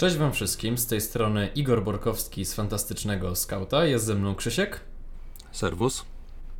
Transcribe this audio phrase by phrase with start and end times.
[0.00, 4.80] Cześć Wam wszystkim, z tej strony Igor Borkowski z Fantastycznego Skauta, jest ze mną Krzysiek.
[5.52, 6.04] Serwus.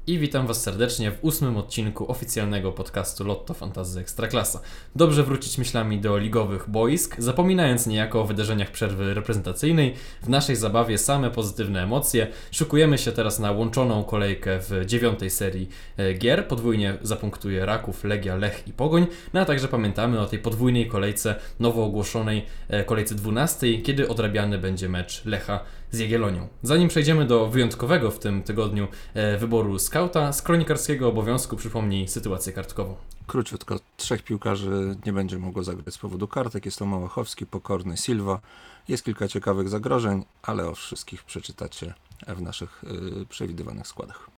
[0.06, 4.60] I witam Was serdecznie w ósmym odcinku oficjalnego podcastu Lotto Fantasy Ekstraklasa.
[4.96, 9.94] Dobrze wrócić myślami do ligowych boisk, zapominając niejako o wydarzeniach przerwy reprezentacyjnej.
[10.22, 12.26] W naszej zabawie same pozytywne emocje.
[12.50, 16.48] Szykujemy się teraz na łączoną kolejkę w dziewiątej serii e, gier.
[16.48, 19.06] Podwójnie zapunktuje Raków, Legia, Lech i Pogoń.
[19.32, 24.58] No a także pamiętamy o tej podwójnej kolejce, nowo ogłoszonej e, kolejce dwunastej, kiedy odrabiany
[24.58, 26.48] będzie mecz Lecha z Jagiellonią.
[26.62, 32.52] Zanim przejdziemy do wyjątkowego w tym tygodniu e, wyboru skauta, z kronikarskiego obowiązku przypomnij sytuację
[32.52, 32.96] kartkową.
[33.26, 36.64] Króciutko, trzech piłkarzy nie będzie mogło zagrać z powodu kartek.
[36.64, 38.40] Jest to Małachowski, Pokorny, Silva.
[38.88, 41.94] Jest kilka ciekawych zagrożeń, ale o wszystkich przeczytacie
[42.26, 42.82] w naszych
[43.16, 44.30] yy, przewidywanych składach.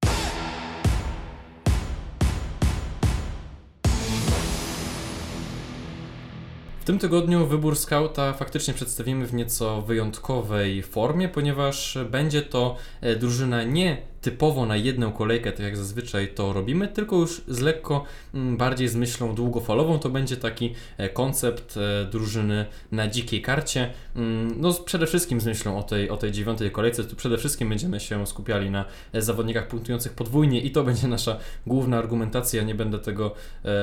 [6.82, 13.16] W tym tygodniu wybór skauta faktycznie przedstawimy w nieco wyjątkowej formie, ponieważ będzie to e,
[13.16, 18.04] drużyna nie typowo na jedną kolejkę, tak jak zazwyczaj to robimy, tylko już z lekko
[18.34, 20.00] mm, bardziej z myślą długofalową.
[20.00, 23.90] To będzie taki e, koncept e, drużyny na dzikiej karcie.
[24.16, 27.70] Mm, no przede wszystkim z myślą o tej, o tej dziewiątej kolejce, tu przede wszystkim
[27.70, 32.76] będziemy się skupiali na e, zawodnikach punktujących podwójnie i to będzie nasza główna argumentacja, nie
[32.76, 33.36] będę tego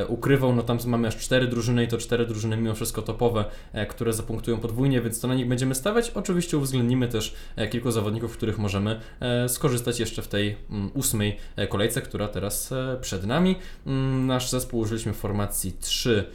[0.09, 0.55] ukrywał.
[0.55, 3.45] No tam mamy aż cztery drużyny i to cztery drużyny mimo wszystko topowe,
[3.89, 6.11] które zapunktują podwójnie, więc to na nich będziemy stawiać.
[6.11, 7.35] Oczywiście uwzględnimy też
[7.71, 9.01] kilku zawodników, których możemy
[9.49, 13.57] skorzystać jeszcze w w tej mm, ósmej e, kolejce, która teraz e, przed nami.
[13.87, 16.31] Mm, nasz zespół użyliśmy w formacji 3,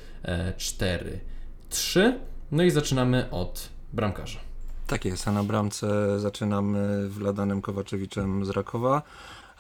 [0.58, 1.20] 4,
[1.70, 2.20] 3.
[2.52, 4.40] No i zaczynamy od bramkarza.
[4.88, 9.02] Tak jest, a na bramce zaczynamy Wladanem Kowaczewiczem z Rakowa.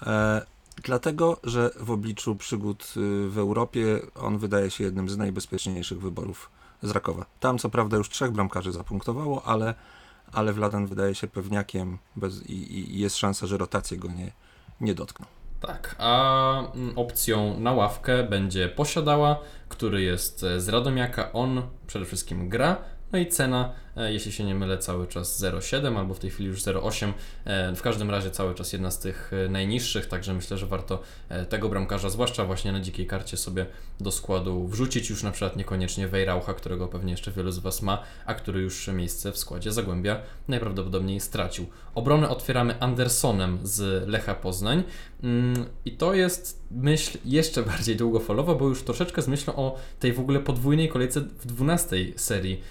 [0.06, 0.42] E,
[0.84, 6.50] dlatego, że w obliczu przygód y, w Europie on wydaje się jednym z najbezpieczniejszych wyborów
[6.84, 7.26] z Rakowa.
[7.40, 9.74] Tam co prawda już trzech bramkarzy zapunktowało, ale
[10.34, 14.32] ale Wladan wydaje się pewniakiem bez, i, i jest szansa, że rotacje go nie,
[14.82, 15.26] nie dotkną.
[15.60, 19.40] Tak, a mm, opcją na ławkę będzie posiadała,
[19.70, 21.32] który jest z Radomiaka.
[21.34, 22.78] On przede wszystkim gra,
[23.14, 26.50] no i cena E, jeśli się nie mylę, cały czas 0,7 albo w tej chwili
[26.50, 27.14] już 0,8.
[27.46, 31.02] E, w każdym razie cały czas jedna z tych e, najniższych, także myślę, że warto
[31.50, 33.66] tego bramkarza, zwłaszcza właśnie na dzikiej karcie, sobie
[34.00, 35.10] do składu wrzucić.
[35.10, 38.88] Już na przykład niekoniecznie Wejraucha, którego pewnie jeszcze wielu z Was ma, a który już
[38.88, 41.66] miejsce w składzie Zagłębia najprawdopodobniej stracił.
[41.96, 44.84] Obronę otwieramy Andersonem z Lecha Poznań
[45.86, 50.20] i to jest myśl jeszcze bardziej długofalowa, bo już troszeczkę z myślą o tej w
[50.20, 52.62] ogóle podwójnej kolejce w 12 serii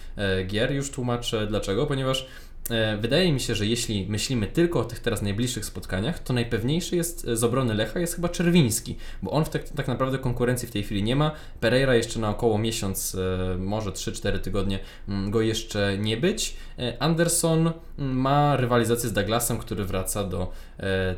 [0.47, 0.73] gier.
[0.73, 2.27] Już tłumaczę dlaczego, ponieważ
[2.71, 6.97] e, Wydaje mi się, że jeśli myślimy tylko o tych teraz najbliższych spotkaniach, to najpewniejszy
[6.97, 10.71] jest e, z obrony Lecha jest chyba Czerwiński, bo on tak, tak naprawdę konkurencji w
[10.71, 11.33] tej chwili nie ma.
[11.61, 16.57] Pereira jeszcze na około miesiąc, e, może 3-4 tygodnie mm, go jeszcze nie być.
[16.99, 20.53] Anderson mm, ma rywalizację z Douglasem, który wraca do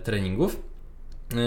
[0.04, 0.73] treningów.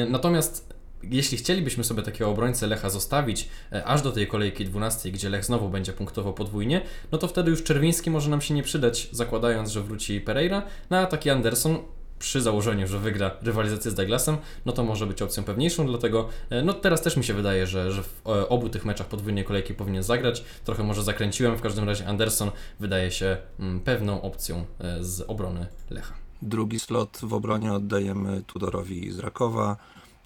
[0.09, 5.29] Natomiast jeśli chcielibyśmy sobie takiego obrońcę Lecha zostawić e, aż do tej kolejki 12, gdzie
[5.29, 9.09] Lech znowu będzie punktowo podwójnie, no to wtedy już Czerwiński może nam się nie przydać,
[9.11, 11.77] zakładając, że wróci Pereira, no a taki Anderson
[12.19, 16.63] przy założeniu, że wygra rywalizację z Douglasem, no to może być opcją pewniejszą, dlatego e,
[16.63, 19.73] no teraz też mi się wydaje, że, że w e, obu tych meczach podwójnej kolejki
[19.73, 20.43] powinien zagrać.
[20.65, 24.65] Trochę może zakręciłem, w każdym razie Anderson wydaje się mm, pewną opcją
[24.99, 26.26] z obrony Lecha.
[26.41, 29.77] Drugi slot w obronie oddajemy Tudorowi z Rakowa.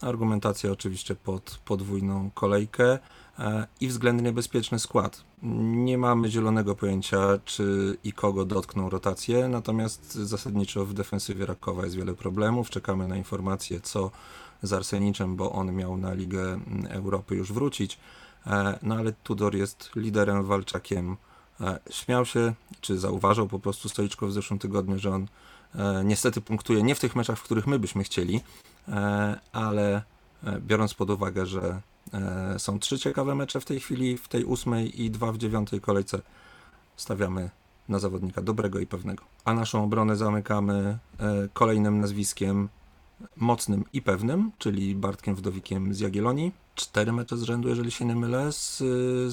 [0.02, 3.00] Argumentacja oczywiście pod podwójną kolejkę
[3.40, 5.24] e, i względnie bezpieczny skład.
[5.74, 11.96] Nie mamy zielonego pojęcia, czy i kogo dotkną rotacje, natomiast zasadniczo w defensywie Rakowa jest
[11.96, 12.70] wiele problemów.
[12.70, 14.12] Czekamy na informacje, co
[14.64, 17.98] z Arseniczem, bo on miał na Ligę Europy już wrócić.
[18.48, 21.18] E, no ale Tudor jest liderem, walczakiem.
[21.62, 25.28] E, śmiał się, czy zauważył po prostu Stoliczko w zeszłym tygodniu, że on
[26.04, 28.42] niestety punktuje nie w tych meczach, w których my byśmy chcieli,
[28.88, 30.02] E, ale
[30.44, 31.82] e, biorąc pod uwagę, że
[32.14, 35.82] e, są trzy ciekawe mecze w tej chwili, w tej ósmej i dwa w dziewiątej
[35.82, 36.22] kolejce,
[36.96, 37.50] stawiamy
[37.90, 39.24] na zawodnika dobrego i pewnego.
[39.46, 40.98] A naszą obronę zamykamy
[41.54, 42.70] kolejnym nazwiskiem
[43.38, 46.52] mocnym i pewnym, czyli Bartkiem Wdowikiem z Jagiellonii.
[46.76, 48.78] Cztery mecze z rzędu, jeżeli się nie mylę, z,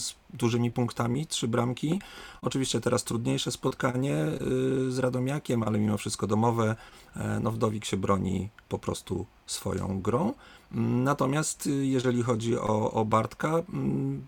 [0.03, 2.01] z dużymi punktami, trzy bramki.
[2.43, 6.77] Oczywiście teraz trudniejsze spotkanie y, z Radomiakiem, ale mimo wszystko domowe.
[7.17, 10.35] E, no, Wdowik się broni po prostu swoją grą.
[10.71, 14.27] Natomiast y, jeżeli chodzi o, o Bartka, mm,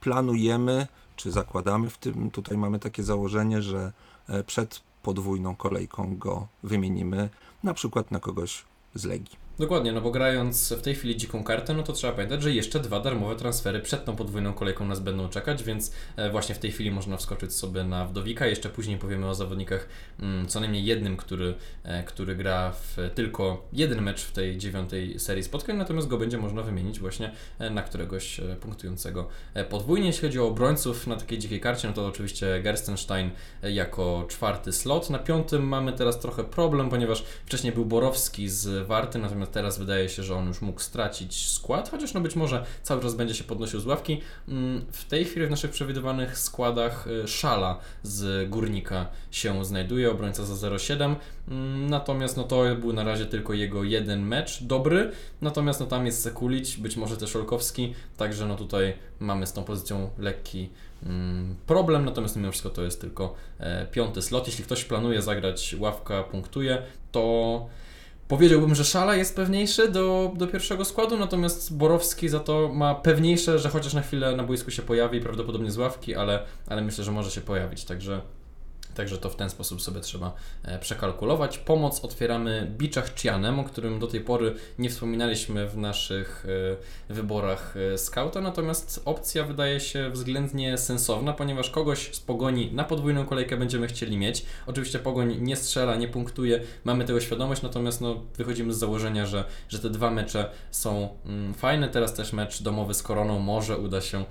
[0.00, 0.86] planujemy,
[1.16, 3.92] czy zakładamy w tym, tutaj mamy takie założenie, że
[4.28, 7.28] e, przed podwójną kolejką go wymienimy,
[7.62, 8.64] na przykład na kogoś
[8.94, 9.49] z Legii.
[9.60, 12.80] Dokładnie, no bo grając w tej chwili dziką kartę, no to trzeba pamiętać, że jeszcze
[12.80, 16.72] dwa darmowe transfery przed tą podwójną kolejką nas będą czekać, więc e, właśnie w tej
[16.72, 18.46] chwili można wskoczyć sobie na Wdowika.
[18.46, 19.88] Jeszcze później powiemy o zawodnikach
[20.20, 21.54] mm, co najmniej jednym, który,
[21.84, 26.38] e, który gra w tylko jeden mecz w tej dziewiątej serii spotkań, natomiast go będzie
[26.38, 29.28] można wymienić właśnie e, na któregoś punktującego
[29.70, 30.06] podwójnie.
[30.06, 33.30] Jeśli chodzi o obrońców na takiej dzikiej karcie, no to oczywiście Gerstenstein
[33.62, 35.10] jako czwarty slot.
[35.10, 40.08] Na piątym mamy teraz trochę problem, ponieważ wcześniej był Borowski z Warty, natomiast teraz wydaje
[40.08, 43.44] się, że on już mógł stracić skład, chociaż no być może cały czas będzie się
[43.44, 44.20] podnosił z ławki.
[44.48, 50.44] Mm, w tej chwili w naszych przewidywanych składach y, Szala z Górnika się znajduje, obrońca
[50.44, 51.16] za 0,7,
[51.48, 55.10] mm, natomiast no to był na razie tylko jego jeden mecz dobry,
[55.40, 59.64] natomiast no tam jest Sekulić, być może też Olkowski, także no tutaj mamy z tą
[59.64, 60.68] pozycją lekki
[61.02, 64.46] mm, problem, natomiast mimo wszystko to jest tylko e, piąty slot.
[64.46, 66.82] Jeśli ktoś planuje zagrać ławka punktuje,
[67.12, 67.66] to
[68.30, 73.58] Powiedziałbym, że Szala jest pewniejszy do, do pierwszego składu, natomiast Borowski za to ma pewniejsze,
[73.58, 77.12] że chociaż na chwilę na boisku się pojawi, prawdopodobnie z ławki, ale, ale myślę, że
[77.12, 77.84] może się pojawić.
[77.84, 78.20] Także
[79.00, 81.58] Także to w ten sposób sobie trzeba e, przekalkulować.
[81.58, 86.46] Pomoc otwieramy Biczach Chianem, o którym do tej pory nie wspominaliśmy w naszych
[87.10, 92.84] e, wyborach e, skauta, natomiast opcja wydaje się względnie sensowna, ponieważ kogoś z pogoni na
[92.84, 94.44] podwójną kolejkę będziemy chcieli mieć.
[94.66, 99.44] Oczywiście pogoń nie strzela, nie punktuje, mamy tego świadomość, natomiast no, wychodzimy z założenia, że,
[99.68, 101.88] że te dwa mecze są mm, fajne.
[101.88, 104.24] Teraz też mecz domowy z Koroną może uda się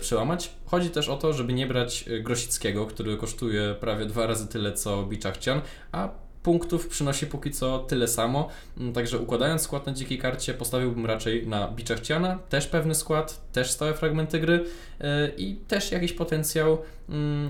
[0.00, 0.50] przełamać.
[0.66, 4.72] Chodzi też o to, żeby nie brać Grosickiego, który kosztuje prawie prawie dwa razy tyle
[4.72, 5.60] co Biczachcian,
[5.92, 6.08] a
[6.42, 8.48] punktów przynosi póki co tyle samo.
[8.78, 13.70] Mm, także układając skład na dzikiej karcie, postawiłbym raczej na Biczachciana, też pewny skład, też
[13.70, 14.64] stałe fragmenty gry
[15.00, 15.06] yy,
[15.36, 16.78] i też jakiś potencjał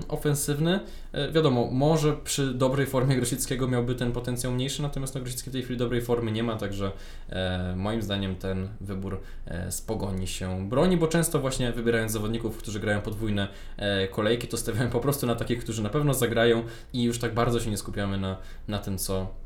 [0.07, 0.79] ofensywny.
[1.11, 5.53] E, wiadomo, może przy dobrej formie Grosickiego miałby ten potencjał mniejszy, natomiast no, Grosicki w
[5.53, 6.91] tej chwili dobrej formy nie ma, także
[7.29, 13.01] e, moim zdaniem ten wybór e, się broni, bo często właśnie wybierając zawodników, którzy grają
[13.01, 13.47] podwójne
[13.77, 16.63] e, kolejki, to stawiamy po prostu na takich, którzy na pewno zagrają
[16.93, 18.37] i już tak bardzo się nie skupiamy na,
[18.67, 19.40] na tym, co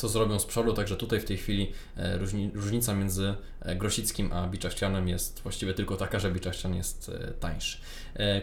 [0.00, 4.32] co zrobią z przodu, także tutaj w tej chwili e, różni, różnica między e, Grosickim
[4.32, 7.78] a Biczaszcianem jest właściwie tylko taka, że Biczaszcian jest e, tańszy.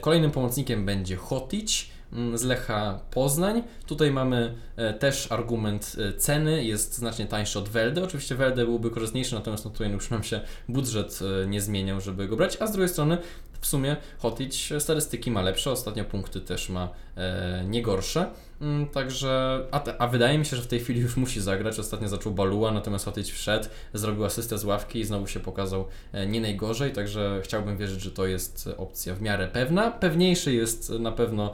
[0.02, 3.64] Kolejnym pomocnikiem będzie Hotić mm, z Lecha Poznań.
[3.86, 4.56] Tutaj mamy
[5.00, 8.04] też argument ceny, jest znacznie tańszy od Welde.
[8.04, 12.36] Oczywiście Welde byłby korzystniejszy, natomiast no tutaj już nam się budżet nie zmieniał, żeby go
[12.36, 13.18] brać, a z drugiej strony
[13.62, 18.32] w sumie Hotić statystyki ma lepsze, ostatnio punkty też ma e, nie gorsze.
[18.62, 21.80] Mm, także, a, a wydaje mi się, że w tej chwili już musi zagrać.
[21.80, 26.28] Ostatnio zaczął Balua, natomiast Hotić wszedł, zrobił asystę z ławki i znowu się pokazał e,
[26.28, 29.92] nie najgorzej, także chciałbym wierzyć, że to jest opcja w miarę pewna.
[29.92, 31.54] Pewniejszy jest na pewno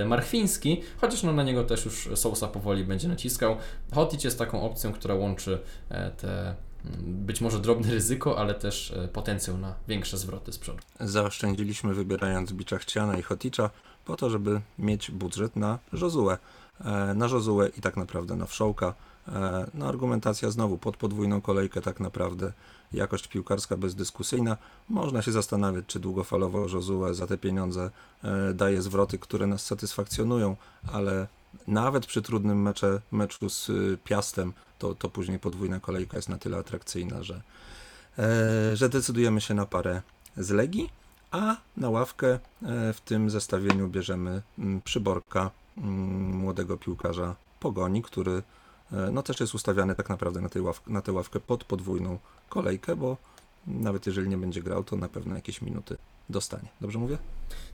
[0.00, 3.56] e, Marchwiński, chociaż no, na niego też już Sousa powoli będzie naciskał.
[3.94, 5.58] Hotić jest taką opcją, która łączy
[5.88, 6.54] e, te
[7.02, 10.78] być może drobne ryzyko, ale też e, potencjał na większe zwroty z przodu.
[11.00, 13.70] Zaoszczędziliśmy wybierając Bicza Chciana i Hoticza
[14.04, 16.38] po to, żeby mieć budżet na Jozuę.
[16.84, 18.94] E, na Jozuę i tak naprawdę na Wszołka.
[19.28, 22.52] E, no argumentacja znowu pod podwójną kolejkę tak naprawdę
[22.92, 24.56] jakość piłkarska bezdyskusyjna.
[24.88, 27.90] Można się zastanawiać, czy długofalowo Josue za te pieniądze
[28.54, 30.56] daje zwroty, które nas satysfakcjonują,
[30.92, 31.26] ale
[31.66, 33.70] nawet przy trudnym mecze, meczu z
[34.04, 37.42] Piastem to, to później podwójna kolejka jest na tyle atrakcyjna, że,
[38.18, 40.02] e, że decydujemy się na parę
[40.36, 40.90] z Legii,
[41.30, 42.38] a na ławkę e,
[42.92, 48.42] w tym zestawieniu bierzemy mm, przyborka mm, młodego piłkarza Pogoni, który
[48.92, 52.18] e, no, też jest ustawiany tak naprawdę na, tej ław, na tę ławkę pod podwójną
[52.48, 53.16] kolejkę, bo
[53.66, 55.96] nawet jeżeli nie będzie grał, to na pewno jakieś minuty
[56.30, 56.68] dostanie.
[56.80, 57.18] Dobrze mówię?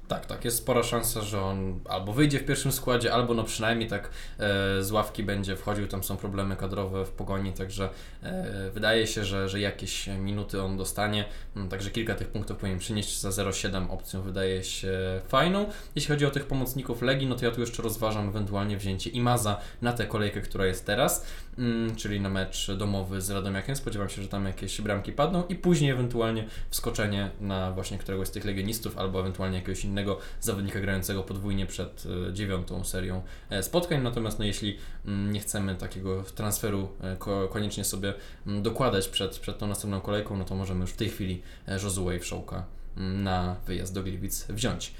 [0.08, 0.44] Tak, tak.
[0.44, 4.82] Jest spora szansa, że on albo wyjdzie w pierwszym składzie, albo no przynajmniej tak e,
[4.82, 5.86] z ławki będzie wchodził.
[5.86, 7.88] Tam są problemy kadrowe w pogoni, także
[8.22, 11.25] e, wydaje się, że, że jakieś minuty on dostanie.
[11.56, 15.66] No, także kilka tych punktów powinien przynieść za 0,7 opcją wydaje się fajną.
[15.94, 19.60] Jeśli chodzi o tych pomocników Legii, no to ja tu jeszcze rozważam ewentualnie wzięcie Imaza
[19.82, 21.26] na tę kolejkę, która jest teraz,
[21.58, 23.76] mm, czyli na mecz domowy z Radomiakiem.
[23.76, 28.30] Spodziewam się, że tam jakieś bramki padną i później ewentualnie wskoczenie na właśnie któregoś z
[28.30, 34.02] tych legionistów albo ewentualnie jakiegoś innego zawodnika grającego podwójnie przed e, dziewiątą serią e, spotkań.
[34.02, 34.76] Natomiast no, jeśli
[35.06, 37.16] mm, nie chcemy takiego transferu e,
[37.50, 38.14] koniecznie sobie
[38.46, 41.42] mm, dokładać przed, przed tą następną kolejką, no to możemy już w tej chwili
[41.82, 42.64] Josue i Wszołka
[42.96, 44.94] mm, na wyjazd do Gliwic wziąć.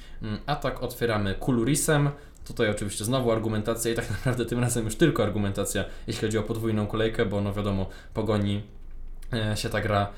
[0.47, 2.11] Atak otwieramy Kulurisem.
[2.45, 6.43] Tutaj oczywiście znowu argumentacja i tak naprawdę tym razem już tylko argumentacja, jeśli chodzi o
[6.43, 8.63] podwójną kolejkę, bo no wiadomo, pogoni
[9.55, 10.13] się ta gra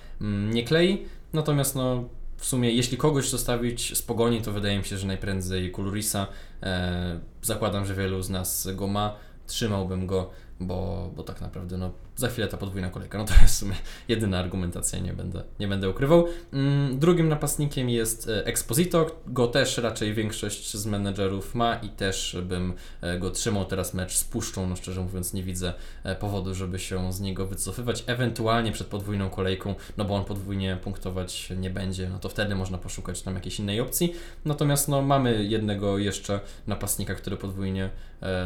[0.50, 1.06] nie klei.
[1.32, 2.08] Natomiast no,
[2.38, 6.26] w sumie, jeśli kogoś zostawić z pogoni, to wydaje mi się, że najprędzej Kulurisa.
[6.62, 9.14] E, zakładam, że wielu z nas go ma.
[9.46, 10.30] Trzymałbym go
[10.60, 13.18] bo, bo tak naprawdę no, za chwilę ta podwójna kolejka.
[13.18, 13.74] No to jest w sumie
[14.08, 16.26] jedyna argumentacja, nie będę, nie będę ukrywał.
[16.52, 22.36] Mm, drugim napastnikiem jest e, Exposito, go też raczej większość z menedżerów ma i też
[22.42, 26.54] bym e, go trzymał teraz mecz z puszczą, no szczerze mówiąc nie widzę e, powodu,
[26.54, 31.70] żeby się z niego wycofywać, ewentualnie przed podwójną kolejką, no bo on podwójnie punktować nie
[31.70, 34.14] będzie, no to wtedy można poszukać tam jakiejś innej opcji.
[34.44, 37.90] Natomiast no mamy jednego jeszcze napastnika, który podwójnie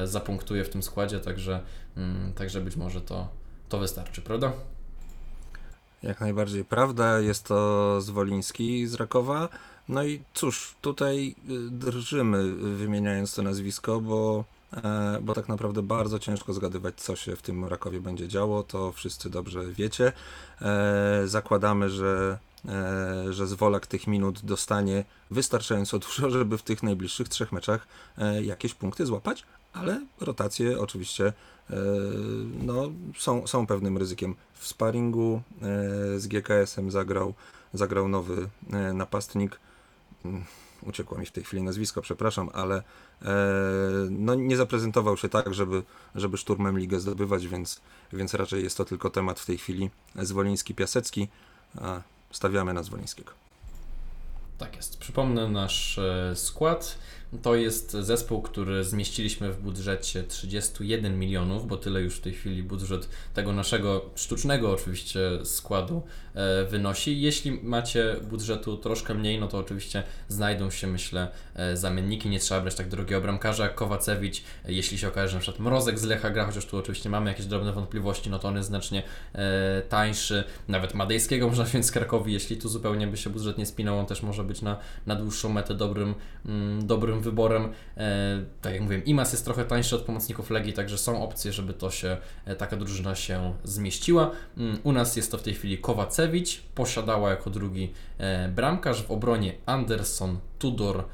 [0.04, 1.60] zapunktuje w tym składzie, także,
[1.96, 3.41] mm, także być może to
[3.72, 4.52] to wystarczy, prawda?
[6.02, 9.48] Jak najbardziej prawda, jest to Zwoliński z Rakowa.
[9.88, 16.18] No i cóż, tutaj y, drżymy wymieniając to nazwisko, bo, e, bo tak naprawdę bardzo
[16.18, 18.62] ciężko zgadywać, co się w tym Rakowie będzie działo.
[18.62, 20.12] To wszyscy dobrze wiecie.
[20.62, 22.38] E, zakładamy, że,
[22.68, 27.86] e, że Zwolak tych minut dostanie wystarczająco dużo, żeby w tych najbliższych trzech meczach
[28.42, 31.76] jakieś punkty złapać, ale rotacje oczywiście e,
[32.64, 34.34] no, są, są pewnym ryzykiem.
[34.54, 37.34] W sparingu e, z GKS-em zagrał,
[37.74, 39.60] zagrał nowy e, napastnik.
[40.24, 40.44] Mm,
[40.82, 42.82] uciekło mi w tej chwili nazwisko, przepraszam, ale
[44.10, 45.82] no, nie zaprezentował się tak, żeby,
[46.14, 47.80] żeby szturmem ligę zdobywać, więc,
[48.12, 51.26] więc raczej jest to tylko temat w tej chwili Zwoliński-Piasecki.
[52.30, 53.32] Stawiamy na Zwolińskiego.
[54.58, 54.98] Tak jest.
[54.98, 56.00] Przypomnę nasz
[56.34, 56.98] skład.
[57.42, 62.62] To jest zespół, który zmieściliśmy w budżecie 31 milionów, bo tyle już w tej chwili
[62.62, 66.02] budżet tego naszego sztucznego oczywiście składu
[66.34, 67.20] e, wynosi.
[67.20, 72.28] Jeśli macie budżetu troszkę mniej, no to oczywiście znajdą się, myślę, e, zamienniki.
[72.28, 74.42] Nie trzeba brać tak drogiego bramkarza jak Kowacewicz.
[74.68, 77.46] Jeśli się okaże, że na przykład Mrozek z Lecha gra, chociaż tu oczywiście mamy jakieś
[77.46, 79.02] drobne wątpliwości, no to on jest znacznie
[79.34, 80.44] e, tańszy.
[80.68, 84.06] Nawet Madejskiego można wziąć z Krakowi, jeśli tu zupełnie by się budżet nie spinał, on
[84.06, 86.14] też może być na, na dłuższą metę dobrym,
[86.46, 87.72] mm, dobrym wyborem.
[87.96, 91.74] E, tak jak mówiłem, Imas jest trochę tańszy od pomocników Legii, także są opcje, żeby
[91.74, 94.30] to się, e, taka drużyna się zmieściła.
[94.56, 99.10] Mm, u nas jest to w tej chwili Kowacewicz, posiadała jako drugi e, bramkarz, w
[99.10, 101.04] obronie Anderson, Tudor,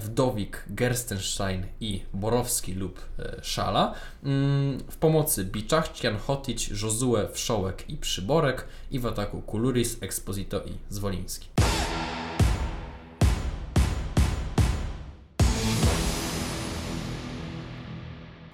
[0.00, 3.00] Wdowik, Gerstenstein i Borowski lub
[3.42, 3.94] Szala.
[4.24, 10.72] Mm, w pomocy Biczachcian, Hotić, Josue, Wszołek i Przyborek i w ataku Kuluris, Exposito i
[10.90, 11.48] Zwoliński.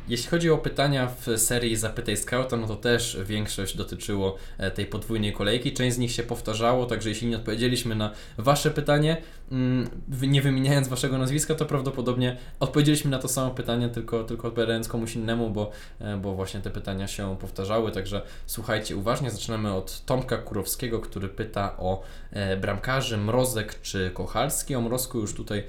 [0.09, 4.87] Jeśli chodzi o pytania w serii Zapytaj Scouta, no to też większość dotyczyło e, tej
[4.87, 5.73] podwójnej kolejki.
[5.73, 9.17] Część z nich się powtarzało, także jeśli nie odpowiedzieliśmy na Wasze pytanie,
[9.53, 9.89] mm,
[10.23, 15.17] nie wymieniając Waszego nazwiska, to prawdopodobnie odpowiedzieliśmy na to samo pytanie, tylko, tylko odpowiadając komuś
[15.17, 15.71] innemu, bo,
[16.01, 17.93] e, bo właśnie te pytania się powtarzały.
[17.93, 19.31] Także słuchajcie uważnie.
[19.31, 24.75] Zaczynamy od Tomka Kurowskiego, który pyta o e, bramkarzy Mrozek czy Kochalski.
[24.75, 25.65] O Mrozku już tutaj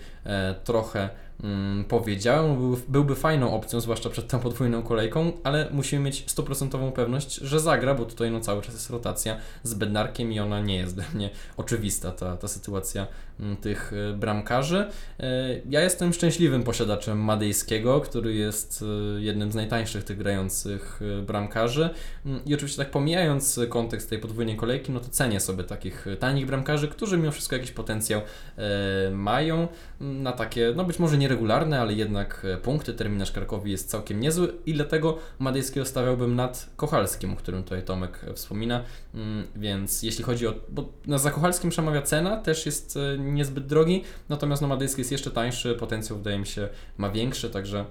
[0.64, 1.10] trochę
[1.44, 7.36] mm, powiedziałem, byłby, fajną opcją, zwłaszcza przed tą podwójną kolejką, ale musimy mieć stuprocentową pewność,
[7.36, 9.38] że zagra, bo tutaj no, cały czas jest rotacja.
[9.64, 13.08] Z Bednarkiem i ona nie jest dla mnie oczywista, ta, ta sytuacja
[13.62, 14.86] tych y, bramkarzy.
[15.20, 15.24] Y,
[15.70, 18.82] ja jestem szczęśliwym posiadaczem Madejskiego, który jest
[19.18, 21.90] y, jednym z najtańszych tych grających bramkarzy
[22.26, 26.46] mm, i oczywiście tak pomijając kontekst tej podwójnej kolejki, no to cenię sobie takich tanich
[26.46, 28.22] bramkarzy, którzy mimo wszystko jakiś potencjał
[29.12, 29.68] mają
[30.02, 32.94] mm, na takie, no być może nieregularne, ale jednak punkty.
[32.94, 38.26] Terminarz Krakowi jest całkiem niezły i dlatego Madejskiego stawiałbym nad Kochalskim, o którym tutaj Tomek
[38.34, 43.66] wspomina, mm, więc jeśli chodzi o, bo za Kochalskim przemawia cena, też jest e, niezbyt
[43.66, 47.86] drogi, natomiast no jest jeszcze tańszy, potencjał wydaje mi się ma większy, także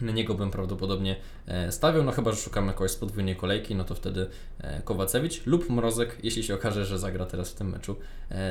[0.00, 3.84] na niego bym prawdopodobnie e, stawiał, no chyba, że szukamy kogoś z podwójnej kolejki, no
[3.84, 4.26] to wtedy
[4.58, 7.96] e, Kowacewicz lub Mrozek, jeśli się okaże, że zagra teraz w tym meczu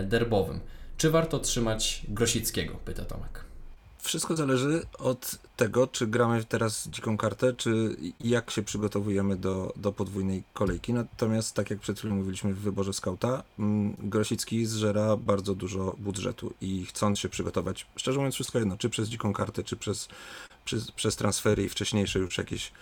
[0.04, 0.60] derbowym.
[0.98, 2.74] Czy warto trzymać Grosickiego?
[2.86, 3.50] Pyta Tomek.
[4.01, 9.91] Wszystko zależy od tego, czy gramy teraz dziką kartę, czy jak się przygotowujemy do, do
[9.91, 10.93] podwójnej kolejki.
[10.93, 16.53] Natomiast, tak jak przed chwilą mówiliśmy w wyborze skauta, mm, Grosicki zżera bardzo dużo budżetu
[16.62, 20.08] i chcąc się przygotować, szczerze mówiąc, wszystko jedno, czy przez dziką kartę, czy przez,
[20.65, 22.74] przez, przez transfery i wcześniejsze już jakieś e,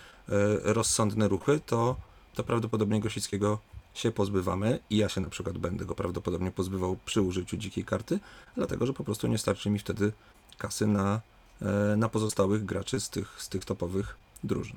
[0.72, 1.96] rozsądne ruchy, to,
[2.34, 3.58] to prawdopodobnie Grosickiego
[3.94, 8.18] się pozbywamy i ja się na przykład będę go prawdopodobnie pozbywał przy użyciu dzikiej karty,
[8.56, 10.12] dlatego że po prostu nie starczy mi wtedy
[10.60, 11.20] kasy na,
[11.62, 14.76] e, na pozostałych graczy z tych, z tych topowych drużyn.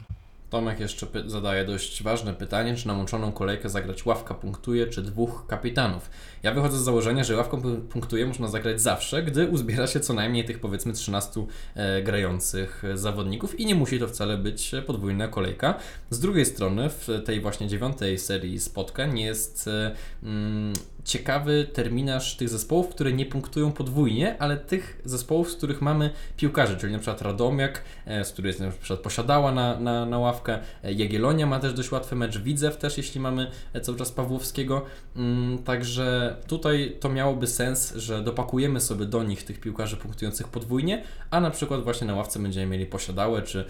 [0.53, 5.47] Tomek jeszcze zadaje dość ważne pytanie, czy na łączoną kolejkę zagrać ławka punktuje, czy dwóch
[5.47, 6.09] kapitanów.
[6.43, 10.45] Ja wychodzę z założenia, że ławką punktuje można zagrać zawsze, gdy uzbiera się co najmniej
[10.45, 15.79] tych powiedzmy 13 e, grających zawodników i nie musi to wcale być podwójna kolejka.
[16.09, 20.73] Z drugiej strony w tej właśnie dziewiątej serii spotkań jest e, mm,
[21.05, 26.77] ciekawy terminarz tych zespołów, które nie punktują podwójnie, ale tych zespołów, z których mamy piłkarzy,
[26.77, 30.59] czyli na przykład Radomiak, e, z której jest na przykład posiadała na, na, na ławkę,
[30.83, 34.85] e, Jagiellonia ma też dość łatwy mecz, Widzew też, jeśli mamy e, cały czas Pawłowskiego,
[35.15, 41.03] mm, także tutaj to miałoby sens, że dopakujemy sobie do nich tych piłkarzy punktujących podwójnie,
[41.29, 43.65] a na przykład właśnie na ławce będziemy mieli posiadałe, czy,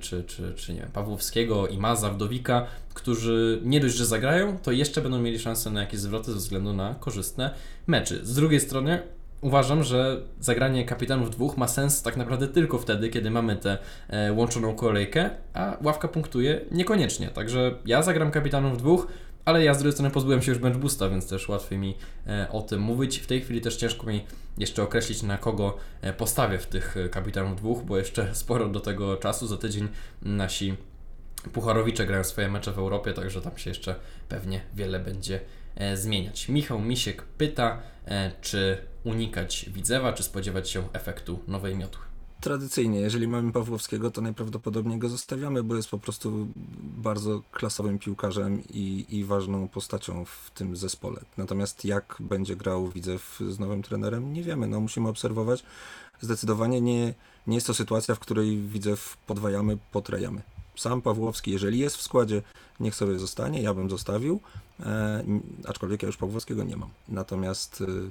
[0.00, 5.00] czy, czy, czy nie wiem, Pawłowskiego, Imaza, Wdowika, którzy nie dość, że zagrają, to jeszcze
[5.00, 7.50] będą mieli szansę na jakieś zwroty ze względu na korzystne
[7.86, 8.20] meczy.
[8.26, 9.02] Z drugiej strony
[9.40, 14.32] uważam, że zagranie kapitanów dwóch ma sens tak naprawdę tylko wtedy, kiedy mamy tę e,
[14.32, 17.28] łączoną kolejkę, a ławka punktuje niekoniecznie.
[17.28, 19.06] Także ja zagram kapitanów dwóch,
[19.44, 21.94] ale ja z drugiej strony pozbyłem się już bench boosta, więc też łatwiej mi
[22.26, 23.18] e, o tym mówić.
[23.18, 24.24] W tej chwili też ciężko mi
[24.58, 29.16] jeszcze określić, na kogo e, postawię w tych kapitanów dwóch, bo jeszcze sporo do tego
[29.16, 29.46] czasu.
[29.46, 29.88] Za tydzień
[30.22, 30.74] nasi
[31.52, 33.94] Pucharowicze grają swoje mecze w Europie, także tam się jeszcze
[34.28, 35.40] pewnie wiele będzie
[35.76, 36.48] e, zmieniać.
[36.48, 42.02] Michał Misiek pyta, e, czy unikać Widzewa, czy spodziewać się efektu nowej miotły.
[42.40, 46.48] Tradycyjnie, jeżeli mamy Pawłowskiego, to najprawdopodobniej go zostawiamy, bo jest po prostu
[46.80, 51.20] bardzo klasowym piłkarzem i, i ważną postacią w tym zespole.
[51.36, 54.66] Natomiast jak będzie grał Widzew z nowym trenerem, nie wiemy.
[54.66, 55.64] No, musimy obserwować.
[56.20, 57.14] Zdecydowanie nie,
[57.46, 60.42] nie jest to sytuacja, w której Widzew podwajamy, potrajamy
[60.76, 62.42] sam Pawłowski, jeżeli jest w składzie,
[62.80, 64.40] niech sobie zostanie, ja bym zostawił,
[64.80, 65.24] e,
[65.68, 66.88] aczkolwiek ja już Pawłowskiego nie mam.
[67.08, 68.10] Natomiast e,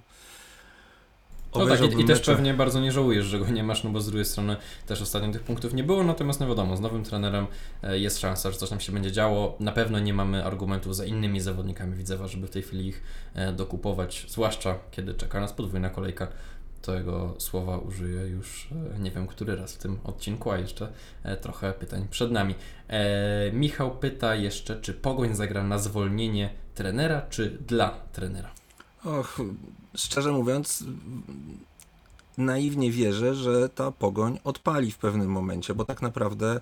[1.55, 4.01] no tak, i, i też pewnie bardzo nie żałujesz, że go nie masz, no bo
[4.01, 4.55] z drugiej strony
[4.87, 7.47] też ostatnio tych punktów nie było, natomiast no wiadomo, z nowym trenerem
[7.83, 9.55] e, jest szansa, że coś tam się będzie działo.
[9.59, 13.03] Na pewno nie mamy argumentów za innymi zawodnikami Widzewa, żeby w tej chwili ich
[13.33, 16.27] e, dokupować, zwłaszcza kiedy czeka nas podwójna kolejka
[16.85, 20.91] tego słowa użyję już e, nie wiem który raz w tym odcinku, a jeszcze
[21.23, 22.55] e, trochę pytań przed nami.
[22.87, 28.49] E, Michał pyta jeszcze, czy Pogoń zagra na zwolnienie trenera, czy dla trenera?
[29.05, 29.39] Och,
[29.95, 30.83] szczerze mówiąc,
[32.37, 36.61] naiwnie wierzę, że ta Pogoń odpali w pewnym momencie, bo tak naprawdę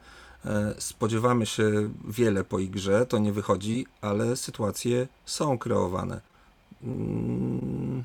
[0.80, 6.22] spodziewamy się wiele po igrze, to nie wychodzi, ale sytuacje są kreowane.
[6.84, 8.04] Mm,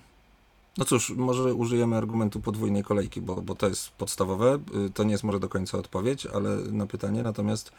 [0.79, 4.59] no cóż, może użyjemy argumentu podwójnej kolejki, bo, bo to jest podstawowe.
[4.87, 7.23] Y, to nie jest może do końca odpowiedź, ale na pytanie.
[7.23, 7.73] Natomiast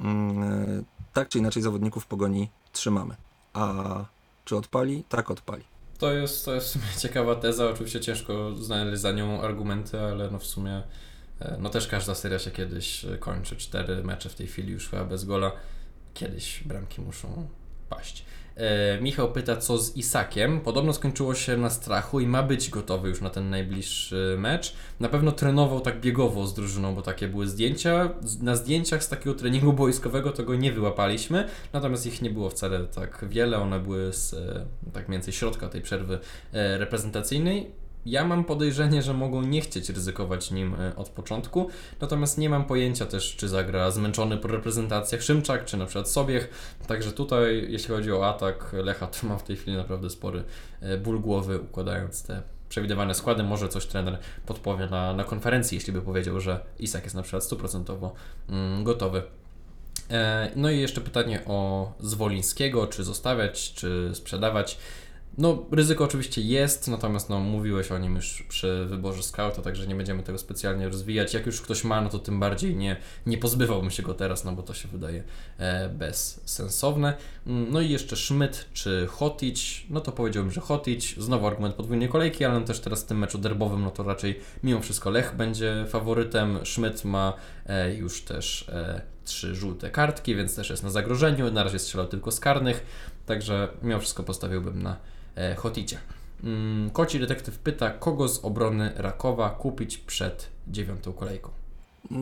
[0.00, 3.14] mm, tak czy inaczej zawodników pogoni trzymamy.
[3.52, 4.04] A
[4.44, 5.04] czy odpali?
[5.08, 5.64] Tak odpali.
[5.98, 7.70] To jest, to jest w sumie ciekawa teza.
[7.70, 10.82] Oczywiście ciężko znaleźć za nią argumenty, ale no w sumie
[11.40, 13.56] e, no też każda seria się kiedyś kończy.
[13.56, 15.52] Cztery mecze w tej chwili już chyba bez gola.
[16.14, 17.48] Kiedyś bramki muszą
[17.88, 18.24] paść.
[18.56, 20.60] E, Michał pyta, co z Isakiem.
[20.60, 24.74] Podobno skończyło się na strachu i ma być gotowy już na ten najbliższy mecz.
[25.00, 28.10] Na pewno trenował tak biegowo z drużyną, bo takie były zdjęcia.
[28.40, 32.86] Na zdjęciach z takiego treningu boiskowego to go nie wyłapaliśmy, natomiast ich nie było wcale
[32.86, 33.58] tak wiele.
[33.58, 36.18] One były z e, tak mniej więcej środka tej przerwy
[36.52, 41.68] e, reprezentacyjnej ja mam podejrzenie, że mogą nie chcieć ryzykować nim e, od początku,
[42.00, 46.48] natomiast nie mam pojęcia też, czy zagra zmęczony po reprezentacjach Szymczak, czy na przykład Sobiech,
[46.86, 50.44] także tutaj, jeśli chodzi o atak, Lecha to ma w tej chwili naprawdę spory
[50.80, 53.42] e, ból głowy, układając te przewidywane składy.
[53.42, 57.44] Może coś trener podpowie na, na konferencji, jeśli by powiedział, że Isak jest na przykład
[57.44, 58.14] stuprocentowo
[58.48, 59.22] mm, gotowy.
[60.10, 64.78] E, no i jeszcze pytanie o Zwolińskiego, czy zostawiać, czy sprzedawać.
[65.38, 69.94] No, ryzyko oczywiście jest, natomiast no, mówiłeś o nim już przy wyborze scouta, także nie
[69.94, 71.34] będziemy tego specjalnie rozwijać.
[71.34, 74.52] Jak już ktoś ma, no to tym bardziej nie, nie pozbywałbym się go teraz, no
[74.52, 75.22] bo to się wydaje
[75.58, 77.14] e, bezsensowne.
[77.46, 82.08] Mm, no i jeszcze Schmidt czy Hotic, no to powiedziałbym, że Hotic, znowu argument podwójnej
[82.08, 85.86] kolejki, ale też teraz w tym meczu derbowym, no to raczej mimo wszystko Lech będzie
[85.88, 86.58] faworytem.
[86.64, 87.34] Schmidt ma
[87.66, 91.50] e, już też e, trzy żółte kartki, więc też jest na zagrożeniu.
[91.50, 92.86] Na razie strzelał tylko z karnych,
[93.26, 94.96] także mimo wszystko postawiłbym na
[95.36, 95.98] E, Hoticie.
[96.44, 101.50] Mm, koci detektyw pyta, kogo z obrony Rakowa kupić przed dziewiątą kolejką.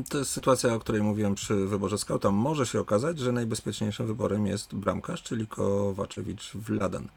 [0.08, 2.30] To jest sytuacja, o której mówiłem przy wyborze skauta.
[2.30, 7.08] Może się okazać, że najbezpieczniejszym wyborem jest bramkarz, czyli Kowaczewicz Ladan.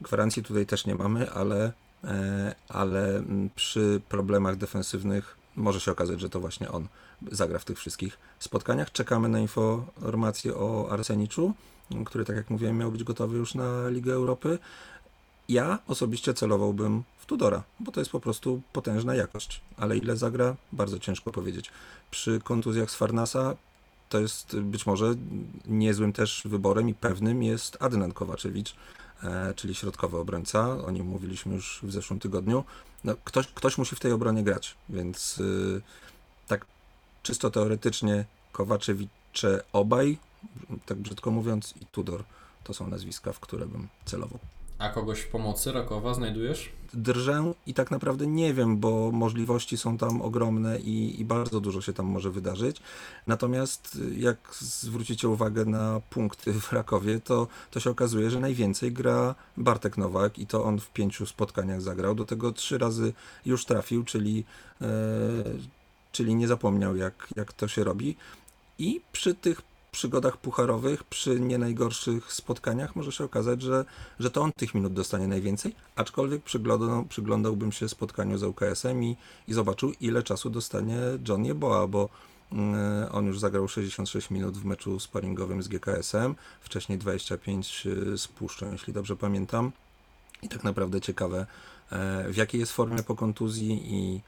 [0.00, 1.72] Gwarancji tutaj też nie mamy, ale,
[2.04, 3.22] e, ale
[3.54, 6.88] przy problemach defensywnych może się okazać, że to właśnie on
[7.32, 8.92] zagra w tych wszystkich spotkaniach.
[8.92, 11.54] Czekamy na informacje o Arseniczu,
[12.06, 14.58] który, tak jak mówiłem, miał być gotowy już na Ligę Europy.
[15.48, 20.56] Ja osobiście celowałbym w Tudora, bo to jest po prostu potężna jakość, ale ile zagra,
[20.72, 21.70] bardzo ciężko powiedzieć.
[22.10, 23.56] Przy kontuzjach z Farnasa
[24.08, 25.14] to jest być może
[25.66, 28.74] niezłym też wyborem i pewnym jest Adnan Kowaczewicz,
[29.22, 30.84] e, czyli środkowy obrońca.
[30.84, 32.64] O nim mówiliśmy już w zeszłym tygodniu.
[33.04, 35.82] No, ktoś, ktoś musi w tej obronie grać, więc y,
[37.28, 40.18] czysto teoretycznie Kowaczewicze obaj,
[40.86, 42.24] tak brzydko mówiąc, i Tudor
[42.64, 44.38] to są nazwiska, w które bym celował.
[44.78, 46.72] A kogoś w pomocy Rakowa znajdujesz?
[46.94, 51.80] drżę i tak naprawdę nie wiem, bo możliwości są tam ogromne i, i, bardzo dużo
[51.80, 52.82] się tam może wydarzyć.
[53.26, 59.34] Natomiast jak zwrócicie uwagę na punkty w Rakowie, to, to się okazuje, że najwięcej gra
[59.56, 62.14] Bartek Nowak i to on w pięciu spotkaniach zagrał.
[62.14, 63.12] Do tego trzy razy
[63.46, 64.44] już trafił, czyli,
[64.80, 64.86] e,
[66.18, 68.16] czyli nie zapomniał, jak, jak to się robi.
[68.78, 73.84] I przy tych przygodach pucharowych, przy nie najgorszych spotkaniach może się okazać, że,
[74.20, 79.16] że to on tych minut dostanie najwięcej, aczkolwiek przyglądał, przyglądałbym się spotkaniu z UKS-em i,
[79.48, 82.08] i zobaczył, ile czasu dostanie John Jeboa, bo
[82.52, 88.28] mm, on już zagrał 66 minut w meczu sparingowym z GKS-em, wcześniej 25 y, z
[88.28, 89.72] Puszczą, jeśli dobrze pamiętam.
[90.42, 91.46] I tak naprawdę ciekawe,
[91.92, 94.20] e, w jakiej jest formie po kontuzji i,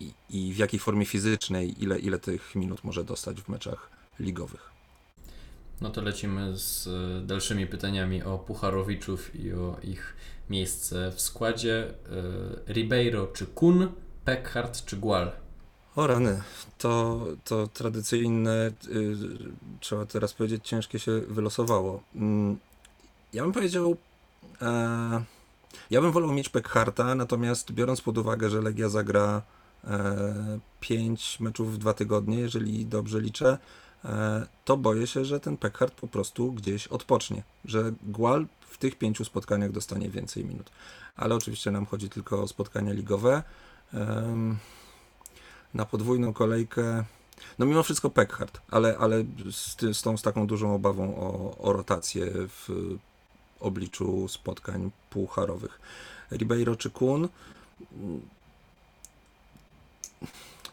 [0.00, 3.90] i, i w jakiej formie fizycznej, ile, ile tych minut może dostać w meczach
[4.20, 4.72] ligowych.
[5.80, 10.16] No to lecimy z e, dalszymi pytaniami o Pucharowiczów i o ich
[10.50, 11.94] miejsce w składzie.
[12.68, 13.88] E, Ribeiro czy Kun,
[14.24, 15.32] Peckhardt czy Gual?
[15.96, 16.42] O rany,
[16.78, 19.16] to, to tradycyjne, y,
[19.80, 22.02] trzeba teraz powiedzieć, ciężkie się wylosowało.
[22.14, 22.58] Mm,
[23.32, 23.96] ja bym powiedział,
[24.62, 25.24] e,
[25.90, 29.42] ja bym wolał mieć Peckharta, natomiast biorąc pod uwagę, że Legia zagra
[29.84, 33.58] e, 5 meczów w dwa tygodnie, jeżeli dobrze liczę,
[34.04, 38.98] E, to boję się, że ten Peckhardt po prostu gdzieś odpocznie, że Gual w tych
[38.98, 40.70] pięciu spotkaniach dostanie więcej minut.
[41.16, 43.42] Ale oczywiście nam chodzi tylko o spotkania ligowe.
[45.74, 47.04] Na podwójną kolejkę,
[47.58, 51.72] no mimo wszystko Peckhardt, ale, ale z, z tą z taką dużą obawą o, o
[51.72, 52.68] rotację w
[53.62, 55.80] obliczu spotkań półcharowych.
[56.32, 57.28] Ribeiro czy Kun?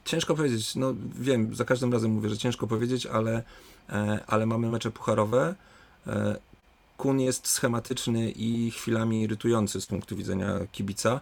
[0.05, 3.43] Ciężko powiedzieć, no wiem, za każdym razem mówię, że ciężko powiedzieć, ale,
[3.89, 5.55] e, ale mamy mecze pucharowe.
[6.07, 6.35] E,
[6.97, 11.19] Kun jest schematyczny i chwilami irytujący z punktu widzenia kibica.